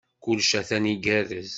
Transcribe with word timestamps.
Kullec 0.23 0.51
atan 0.59 0.85
igerrez. 0.93 1.49